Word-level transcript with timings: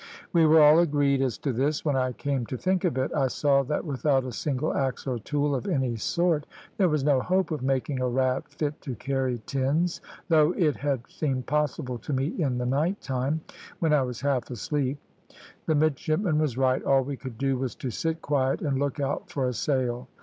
"We 0.33 0.47
were 0.47 0.59
all 0.63 0.79
agreed 0.79 1.21
as 1.21 1.37
to 1.37 1.53
this. 1.53 1.85
When 1.85 1.95
I 1.95 2.13
came 2.13 2.47
to 2.47 2.57
think 2.57 2.85
of 2.85 2.97
it, 2.97 3.13
I 3.13 3.27
saw 3.27 3.61
that 3.65 3.85
without 3.85 4.25
a 4.25 4.31
single 4.31 4.73
axe 4.73 5.05
or 5.05 5.19
tool 5.19 5.53
of 5.53 5.67
any 5.67 5.95
sort 5.95 6.47
there 6.77 6.89
was 6.89 7.03
no 7.03 7.19
hope 7.21 7.51
of 7.51 7.61
making 7.61 8.01
a 8.01 8.07
raft 8.09 8.51
fit 8.55 8.81
to 8.81 8.95
carry 8.95 9.43
tins, 9.45 10.01
though 10.27 10.53
it 10.57 10.75
had 10.75 11.07
seemed 11.07 11.45
possible 11.45 11.99
to 11.99 12.13
me 12.13 12.29
in 12.41 12.57
the 12.57 12.65
night 12.65 12.99
time, 12.99 13.41
when 13.77 13.93
I 13.93 14.01
was 14.01 14.21
half 14.21 14.49
asleep. 14.49 14.97
The 15.67 15.75
midshipman 15.75 16.39
was 16.39 16.57
right, 16.57 16.81
all 16.83 17.03
we 17.03 17.15
could 17.15 17.37
do 17.37 17.59
was 17.59 17.75
to 17.75 17.91
sit 17.91 18.23
quiet, 18.23 18.61
and 18.61 18.79
look 18.79 18.99
out 18.99 19.29
for 19.29 19.47
a 19.47 19.53
sail. 19.53 20.07